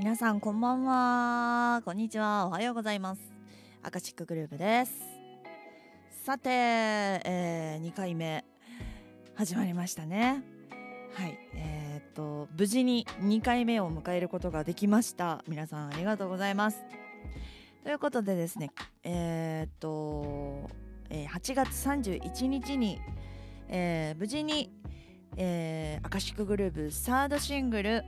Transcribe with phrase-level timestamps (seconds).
[0.00, 1.82] 皆さんこんばんは。
[1.84, 2.46] こんにちは。
[2.46, 3.20] おはようございます。
[3.82, 4.94] アカシックグループです。
[6.24, 8.46] さて、えー、2回目
[9.34, 10.42] 始まりましたね。
[11.12, 11.38] はい。
[11.54, 15.44] えー、っと無事に2回目を迎えることができました。
[15.46, 16.82] 皆さんありがとうございます。
[17.84, 18.70] ということでですね
[19.02, 20.70] えー、っと、
[21.10, 23.02] えー、8月31日に、
[23.68, 24.72] えー、無事に、
[25.36, 28.02] えー、アカシックグループサードシングル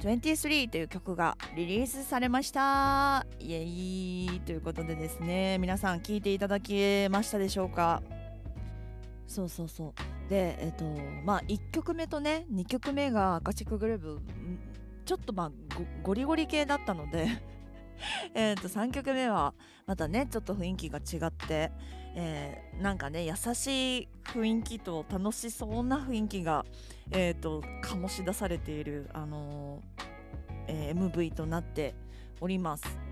[0.00, 3.26] 23という曲がリリースされました。
[3.38, 5.58] イエイということでですね。
[5.58, 8.02] 皆さん聴いていただけましたでしょうか？
[9.26, 10.30] そうそうそう。
[10.30, 10.84] でえっ、と
[11.24, 14.20] まあ1曲目とね2曲目がアカシックグループ
[15.04, 15.50] ちょっとまあ
[16.02, 17.28] ゴリゴリ系だったので。
[18.32, 19.52] えと3曲目は
[19.86, 21.70] またねちょっと雰囲気が違って、
[22.14, 26.64] えー、なんかね優しい雰囲気と楽しそうな雰囲気が、
[27.10, 31.94] えーと、醸し出されている、あのー、えー、MV となって
[32.40, 33.09] おります。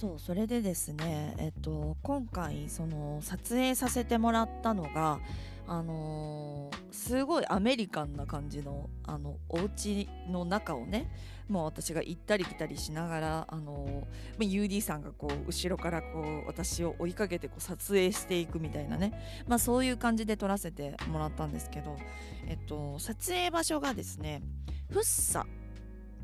[0.00, 5.20] そうそれでですね、えっと、今回その撮影させてもらったのが
[5.66, 11.12] あのー、すごいアメリカンな感じのあのお家の中をね
[11.50, 19.12] もう私が行ったり来たりしながら、あのー、UD さんがこう後ろからこう私を追いかけてこう撮影していくみたいなね、
[19.46, 21.98] まあ、そういう感じで撮らせてもらったんですけど、
[22.46, 24.40] えっと、撮影場所がですね
[24.88, 25.46] フッサ。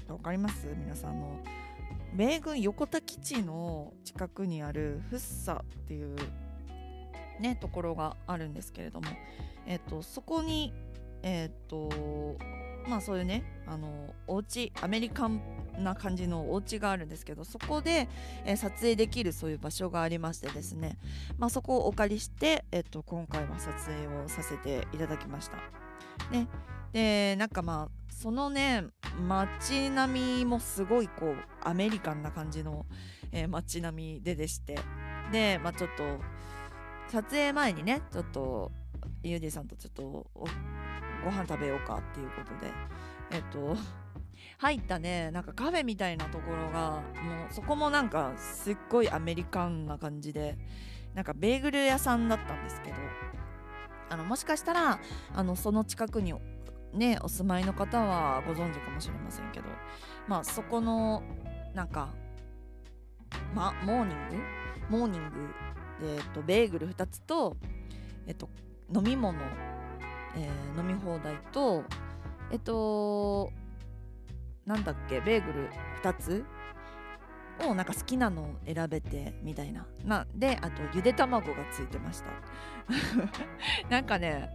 [0.08, 0.66] わかります？
[0.66, 1.65] 皆さんの。
[2.16, 6.16] 米軍横田基地の近くにあるフッサっていう
[7.40, 9.08] ねところがあるんですけれども、
[9.66, 10.72] えっと、そこに
[11.22, 12.38] えっと
[12.88, 15.42] まあそういうねあのお家アメリカン
[15.78, 18.08] な感じのお家があるんですけどそこで、
[18.46, 20.96] えー、撮影できるそういう場所がありましてですね、
[21.38, 25.85] まあ、そこをお借りして、えっと、今回は撮影をさせていただきました。
[26.30, 26.48] ね、
[26.92, 28.84] でなんかまあそのね
[29.28, 32.86] 街並みもすごいこうアメリカンな感じの、
[33.32, 34.78] えー、街並みででして。
[35.32, 36.20] でまあちょっと
[37.08, 38.70] 撮影前にねちょっと
[39.22, 40.02] ユーディさんとちょっと
[41.24, 42.72] ご飯食べようかっていうことで
[43.30, 43.76] えっと
[44.58, 50.56] 入ったねなんかカフェみたいなところがもうそこもなんかすっごいアメリカンな感じで
[51.14, 52.96] なんかベーグル屋さんだったんですけど
[54.08, 55.00] あのもしかしたら
[55.34, 56.34] あのその近くに
[56.92, 59.66] ねお住まいの方はご存知かもしれませんけど
[60.28, 61.22] まあそこの
[61.74, 62.10] なんか
[63.54, 64.36] まモーニング？
[64.88, 67.56] モーニングで、えっと、ベーグル2つと、
[68.26, 68.48] えっと、
[68.94, 69.38] 飲み物、
[70.36, 71.82] えー、飲み放題と
[72.52, 73.50] えっと
[74.64, 75.70] なんだっけベーグル
[76.02, 76.44] 2つ
[77.64, 79.86] をなんか好きなのを選べてみたいな。
[80.04, 82.26] なであとゆで卵がついてました。
[83.88, 84.50] なんかね、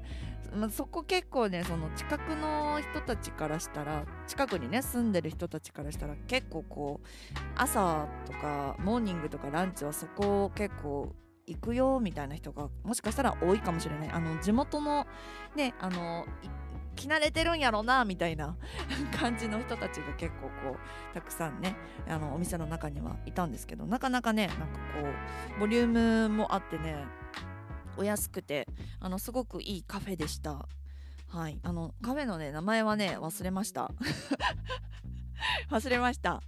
[0.69, 7.07] そこ結構ねその近くの人たちからしたら近くにね住んでる人たちからしたら結構こう
[7.55, 11.15] 朝とかモーニングとかランチはそこを結構
[11.47, 14.09] 行くよみたいな人がもしかしたら多いかもしれない。
[14.09, 15.07] あの地元の
[15.55, 16.25] ねあの
[17.01, 18.57] 着慣れてるんやろなみたいな
[19.17, 21.75] 感じの人たちが結構こうたくさんね
[22.07, 25.07] あのお店の中にはいたんですけどなかなかねなんかこ
[25.57, 27.05] うボリュームもあってね
[27.97, 28.67] お安くて
[28.99, 30.67] あのすごくいいカフェでした。
[31.27, 31.59] はい。
[31.63, 33.91] あのカフェのね名前はね忘れました。
[35.69, 36.41] 忘れました。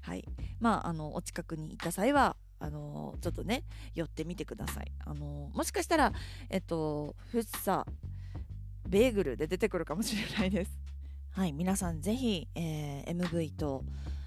[0.00, 0.24] はい。
[0.60, 4.92] まああのお近くに行った際はあのちょっとね寄ってみてください。
[5.04, 6.12] あのもしかしたら
[6.50, 7.86] えっとフッサ
[8.88, 10.78] ベーグルで出てくるかもしれないです。
[11.30, 13.82] はい皆さんぜひ、えー、MV と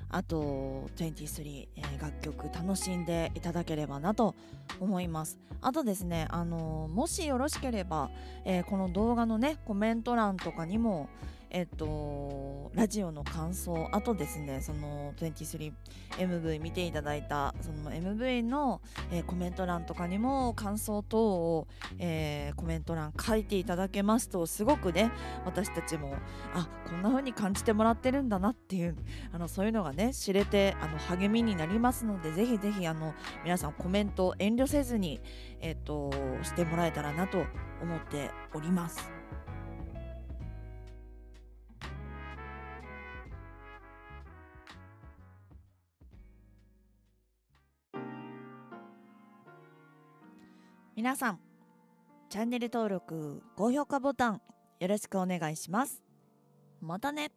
[0.09, 4.35] あと23、えー、楽曲楽しんでいただければなと
[4.79, 5.37] 思います。
[5.61, 8.09] あとですねあのー、もしよろしければ、
[8.45, 11.09] えー、この動画のねコメント欄とかにも
[11.49, 18.81] えっと、ラジオの感想、あとですね、その 23MV 見ていただいた、その MV の、
[19.11, 21.67] えー、コメント欄とかにも感想等を、
[21.99, 25.11] えー、コメント欄書いていただけますと、すごくね、
[25.45, 26.15] 私たちも、
[26.53, 28.95] あ、こんな風に感じてもらってるんだなっていう、
[29.31, 35.21] あの、そういうのがね、知れて、あの、励みになりますので、ぜひぜひ、あの、皆さんコメント遠慮せずに、
[35.61, 36.11] えっと、
[36.43, 37.37] してもらえたらなと
[37.81, 39.16] 思っております。
[50.97, 51.39] 皆さん
[52.27, 54.41] チャンネル登録高評価ボタン
[54.79, 56.01] よろしくお願いします。
[56.81, 57.29] またね。